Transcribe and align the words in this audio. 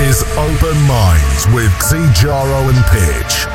is 0.00 0.24
Open 0.36 0.76
Minds 0.88 1.46
with 1.54 1.70
Xijaro 1.78 2.68
and 2.68 2.84
Pitch. 2.86 3.53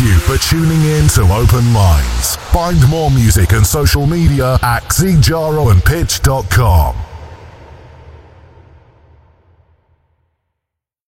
Thank 0.00 0.12
you 0.12 0.18
for 0.20 0.38
tuning 0.48 0.82
in 0.82 1.08
to 1.08 1.20
Open 1.30 1.64
Minds. 1.72 2.36
Find 2.54 2.88
more 2.88 3.10
music 3.10 3.52
and 3.52 3.66
social 3.66 4.06
media 4.06 4.58
at 4.62 4.82
xijaroandpitch.com. 4.84 6.99